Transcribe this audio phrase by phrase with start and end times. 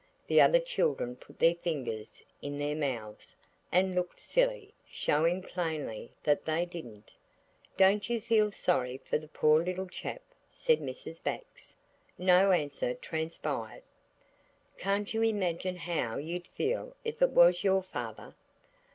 [0.25, 3.35] The other children put their fingers in their mouths,
[3.71, 7.13] and looked silly, showing plainly that they didn't.
[7.77, 11.23] "Don't you feel sorry for the poor little chap?" said Mrs.
[11.23, 11.75] Bax.
[12.17, 13.83] No answer transpired.
[14.79, 18.33] "Can't you imagine how you'd feel if it was your father?"